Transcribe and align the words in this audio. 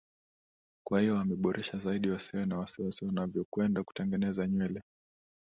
kwa 0.87 1.01
hiyo 1.01 1.15
wameboresha 1.15 1.77
zaidi 1.77 2.09
wasiwe 2.09 2.45
na 2.45 2.57
wasiwasi 2.57 3.05
wanovyokwenda 3.05 3.83
kutengeneza 3.83 4.47
nywele 4.47 4.81